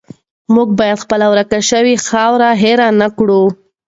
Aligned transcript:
موږ 0.53 0.69
باید 0.79 1.01
خپله 1.03 1.25
ورکه 1.31 1.59
شوې 1.69 1.95
خاوره 2.07 2.49
هیره 2.61 2.87
نه 3.01 3.07
کړو. 3.17 3.41